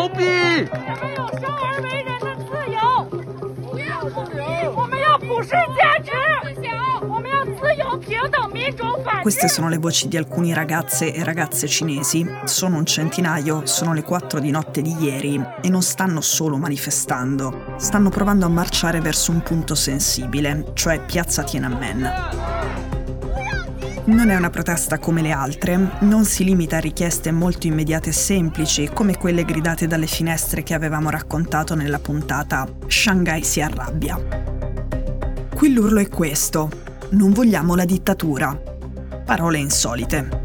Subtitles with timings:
[0.00, 0.24] 牛逼！
[0.70, 3.04] 我们有生而为人的自由，
[3.70, 6.10] 不要自由，我们要普世价值，
[7.08, 9.22] 我们要自由、平等、民主、法治。
[9.22, 12.26] Queste sono le voci di alcune ragazze e ragazze cinesi.
[12.44, 17.74] Sono un centinaio, sono le 4 di notte di ieri e non stanno solo manifestando.
[17.76, 22.49] Stanno provando a marciare verso un punto sensibile, cioè Piazza Tiananmen.
[24.11, 28.13] Non è una protesta come le altre, non si limita a richieste molto immediate e
[28.13, 34.19] semplici, come quelle gridate dalle finestre che avevamo raccontato nella puntata Shanghai si arrabbia.
[35.55, 36.69] Qui l'urlo è questo:
[37.11, 38.53] non vogliamo la dittatura.
[39.25, 40.39] Parole insolite.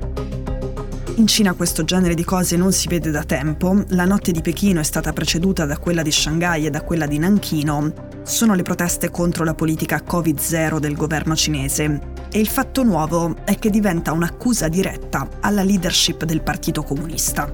[1.17, 4.79] In Cina questo genere di cose non si vede da tempo, la notte di Pechino
[4.79, 8.06] è stata preceduta da quella di Shanghai e da quella di Nanchino.
[8.27, 12.01] Sono le proteste contro la politica Covid-0 del governo cinese.
[12.29, 17.49] E il fatto nuovo è che diventa un'accusa diretta alla leadership del Partito Comunista.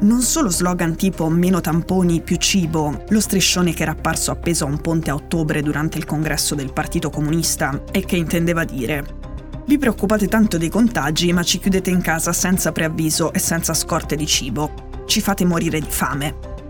[0.00, 4.68] Non solo slogan tipo meno tamponi, più cibo, lo striscione che era apparso appeso a
[4.68, 9.20] un ponte a ottobre durante il congresso del Partito Comunista e che intendeva dire
[9.66, 14.16] vi preoccupate tanto dei contagi, ma ci chiudete in casa senza preavviso e senza scorte
[14.16, 15.04] di cibo.
[15.06, 16.61] Ci fate morire di fame.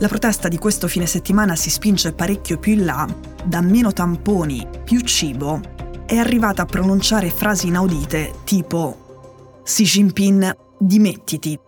[0.00, 3.08] La protesta di questo fine settimana si spinge parecchio più in là,
[3.44, 5.60] da meno tamponi, più cibo,
[6.06, 11.58] è arrivata a pronunciare frasi inaudite tipo Xi Jinping, dimettiti.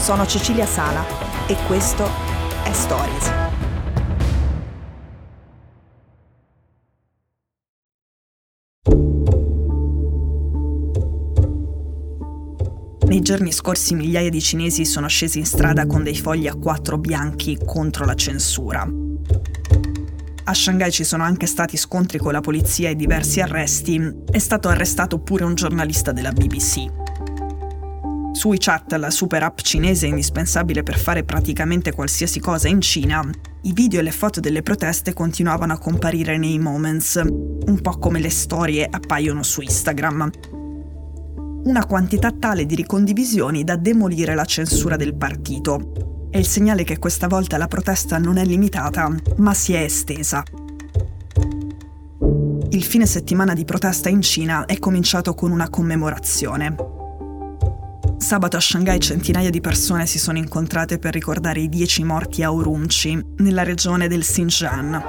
[0.00, 1.04] Sono Cecilia Sala
[1.46, 2.10] e questo
[2.64, 3.47] è Stories.
[13.18, 16.98] Nei giorni scorsi migliaia di cinesi sono scesi in strada con dei fogli a quattro
[16.98, 18.88] bianchi contro la censura.
[20.44, 24.00] A Shanghai ci sono anche stati scontri con la polizia e diversi arresti.
[24.30, 26.86] È stato arrestato pure un giornalista della BBC.
[28.34, 33.28] Su WeChat, la super app cinese indispensabile per fare praticamente qualsiasi cosa in Cina,
[33.62, 38.20] i video e le foto delle proteste continuavano a comparire nei moments, un po' come
[38.20, 40.30] le storie appaiono su Instagram.
[41.68, 46.28] Una quantità tale di ricondivisioni da demolire la censura del partito.
[46.30, 50.42] È il segnale che questa volta la protesta non è limitata, ma si è estesa.
[52.70, 56.74] Il fine settimana di protesta in Cina è cominciato con una commemorazione.
[58.16, 62.50] Sabato a Shanghai centinaia di persone si sono incontrate per ricordare i dieci morti a
[62.50, 65.02] Urumqi, nella regione del Xinjiang.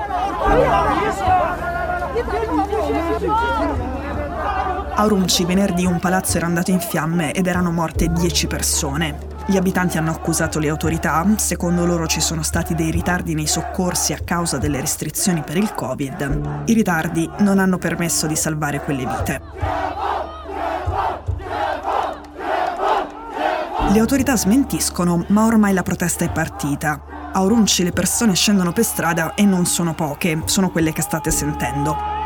[4.99, 9.17] A Urumqi venerdì un palazzo era andato in fiamme ed erano morte dieci persone.
[9.45, 14.11] Gli abitanti hanno accusato le autorità, secondo loro ci sono stati dei ritardi nei soccorsi
[14.11, 16.63] a causa delle restrizioni per il Covid.
[16.65, 19.41] I ritardi non hanno permesso di salvare quelle vite.
[23.93, 27.01] Le autorità smentiscono, ma ormai la protesta è partita.
[27.31, 31.31] A Urumqi le persone scendono per strada e non sono poche, sono quelle che state
[31.31, 32.19] sentendo.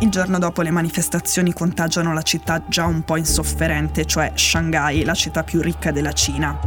[0.00, 5.14] Il giorno dopo le manifestazioni contagiano la città già un po' insofferente, cioè Shanghai, la
[5.14, 6.58] città più ricca della Cina.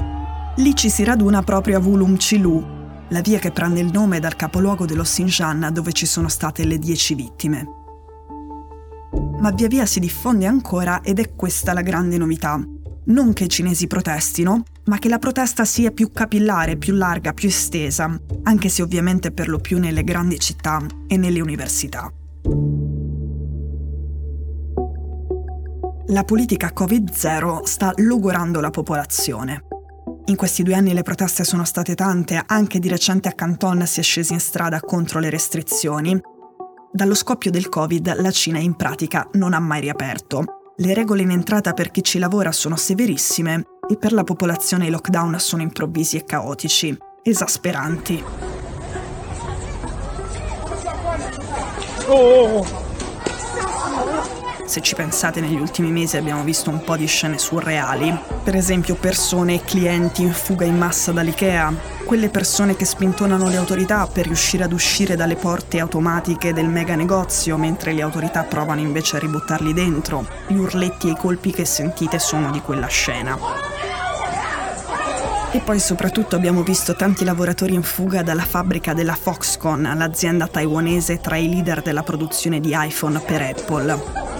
[0.55, 2.75] Lì ci si raduna proprio a Wulumqilu,
[3.09, 6.79] la via che prende il nome dal capoluogo dello Xinjiang dove ci sono state le
[6.79, 7.85] dieci vittime
[9.39, 12.59] ma via via si diffonde ancora ed è questa la grande novità.
[13.05, 17.47] Non che i cinesi protestino, ma che la protesta sia più capillare, più larga, più
[17.47, 22.11] estesa, anche se ovviamente per lo più nelle grandi città e nelle università.
[26.09, 29.65] La politica Covid-0 sta logorando la popolazione.
[30.27, 33.99] In questi due anni le proteste sono state tante, anche di recente a Canton si
[33.99, 36.17] è scesi in strada contro le restrizioni,
[36.93, 40.73] dallo scoppio del Covid la Cina in pratica non ha mai riaperto.
[40.77, 44.89] Le regole in entrata per chi ci lavora sono severissime e per la popolazione i
[44.89, 48.23] lockdown sono improvvisi e caotici, esasperanti.
[54.67, 58.13] Se ci pensate, negli ultimi mesi abbiamo visto un po' di scene surreali.
[58.43, 61.73] Per esempio persone e clienti in fuga in massa dall'IKEA,
[62.03, 66.95] quelle persone che spintonano le autorità per riuscire ad uscire dalle porte automatiche del mega
[66.95, 70.27] negozio mentre le autorità provano invece a ributtarli dentro.
[70.47, 73.37] Gli urletti e i colpi che sentite sono di quella scena.
[75.49, 81.21] E poi soprattutto abbiamo visto tanti lavoratori in fuga dalla fabbrica della Foxconn, l'azienda taiwanese
[81.21, 84.36] tra i leader della produzione di iPhone per Apple.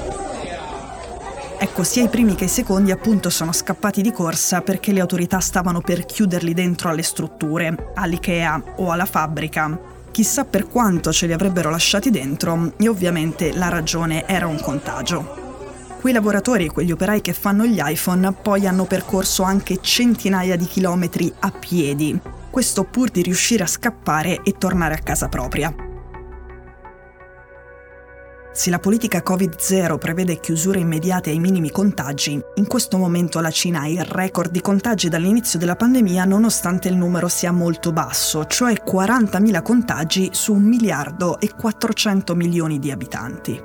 [1.60, 5.40] Ecco, sia i primi che i secondi appunto sono scappati di corsa perché le autorità
[5.40, 11.34] stavano per chiuderli dentro alle strutture, all'IKEA o alla fabbrica, Chissà per quanto ce li
[11.34, 15.46] avrebbero lasciati dentro e ovviamente la ragione era un contagio.
[16.02, 20.66] Quei lavoratori e quegli operai che fanno gli iPhone poi hanno percorso anche centinaia di
[20.66, 22.20] chilometri a piedi,
[22.50, 25.87] questo pur di riuscire a scappare e tornare a casa propria.
[28.58, 33.82] Se la politica Covid-0 prevede chiusure immediate ai minimi contagi, in questo momento la Cina
[33.82, 38.74] ha il record di contagi dall'inizio della pandemia nonostante il numero sia molto basso, cioè
[38.84, 43.62] 40.000 contagi su 1 miliardo e 400 milioni di abitanti.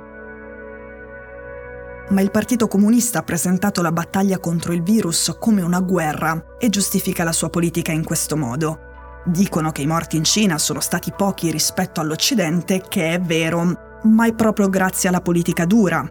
[2.09, 6.69] Ma il Partito Comunista ha presentato la battaglia contro il virus come una guerra e
[6.69, 8.91] giustifica la sua politica in questo modo.
[9.25, 14.25] Dicono che i morti in Cina sono stati pochi rispetto all'Occidente, che è vero, ma
[14.27, 16.05] è proprio grazie alla politica dura.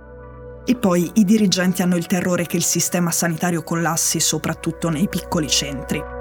[0.65, 5.49] E poi i dirigenti hanno il terrore che il sistema sanitario collassi soprattutto nei piccoli
[5.49, 6.21] centri.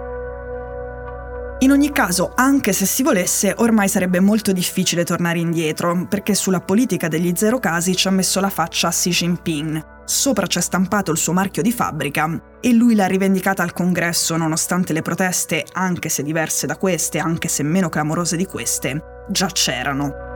[1.59, 6.59] In ogni caso, anche se si volesse, ormai sarebbe molto difficile tornare indietro, perché sulla
[6.59, 9.99] politica degli zero casi ci ha messo la faccia Xi Jinping.
[10.03, 14.91] Sopra c'è stampato il suo marchio di fabbrica e lui l'ha rivendicata al congresso nonostante
[14.91, 20.30] le proteste, anche se diverse da queste, anche se meno clamorose di queste, già c'erano.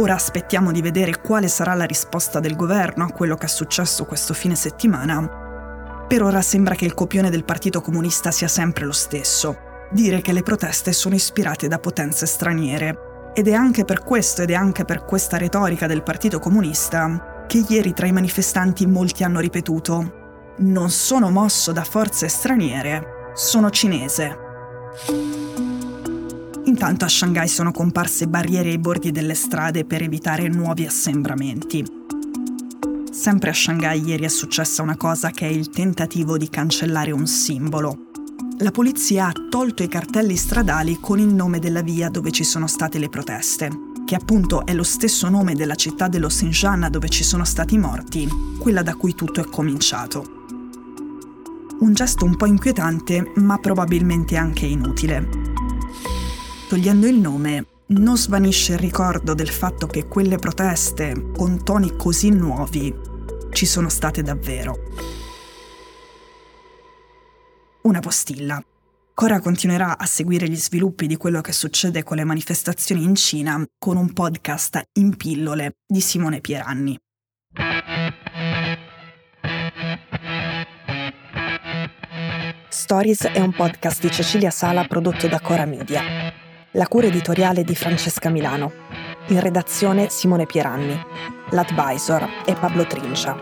[0.00, 4.06] Ora aspettiamo di vedere quale sarà la risposta del governo a quello che è successo
[4.06, 6.06] questo fine settimana.
[6.08, 9.58] Per ora sembra che il copione del Partito Comunista sia sempre lo stesso,
[9.90, 13.32] dire che le proteste sono ispirate da potenze straniere.
[13.34, 17.62] Ed è anche per questo ed è anche per questa retorica del Partito Comunista che
[17.68, 20.14] ieri tra i manifestanti molti hanno ripetuto
[20.60, 25.29] non sono mosso da forze straniere, sono cinese.
[26.70, 31.84] Intanto a Shanghai sono comparse barriere ai bordi delle strade per evitare nuovi assembramenti.
[33.10, 37.26] Sempre a Shanghai ieri è successa una cosa che è il tentativo di cancellare un
[37.26, 38.10] simbolo.
[38.58, 42.68] La polizia ha tolto i cartelli stradali con il nome della via dove ci sono
[42.68, 43.68] state le proteste,
[44.06, 48.28] che appunto è lo stesso nome della città dello Xinjiang dove ci sono stati morti,
[48.60, 50.46] quella da cui tutto è cominciato.
[51.80, 55.49] Un gesto un po' inquietante, ma probabilmente anche inutile
[56.70, 62.30] togliendo il nome, non svanisce il ricordo del fatto che quelle proteste, con toni così
[62.30, 62.94] nuovi,
[63.50, 64.76] ci sono state davvero.
[67.82, 68.62] Una postilla.
[69.12, 73.60] Cora continuerà a seguire gli sviluppi di quello che succede con le manifestazioni in Cina
[73.76, 76.96] con un podcast in pillole di Simone Pieranni.
[82.68, 86.39] Stories è un podcast di Cecilia Sala prodotto da Cora Media.
[86.74, 88.70] La cura editoriale di Francesca Milano.
[89.30, 90.96] In redazione Simone Pieranni.
[91.50, 93.36] L'advisor è Pablo Trincia.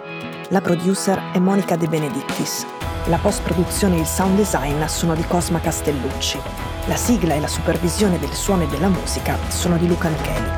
[0.48, 2.64] La producer è Monica De Benedictis.
[3.08, 6.38] La post-produzione e il sound design sono di Cosma Castellucci.
[6.86, 10.50] La sigla e la supervisione del suono e della musica sono di Luca Micheli.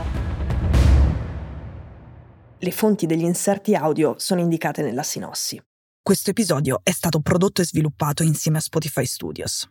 [2.56, 5.60] Le fonti degli inserti audio sono indicate nella sinossi.
[6.00, 9.68] Questo episodio è stato prodotto e sviluppato insieme a Spotify Studios.